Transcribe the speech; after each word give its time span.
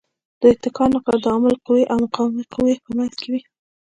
د 0.39 0.41
اتکا 0.53 0.85
نقطه 0.93 1.15
د 1.23 1.25
عامل 1.33 1.55
قوې 1.65 1.83
او 1.91 1.97
مقاومې 2.03 2.43
قوې 2.53 2.73
په 2.85 2.89
منځ 2.97 3.13
کې 3.21 3.27
وي. 3.31 3.41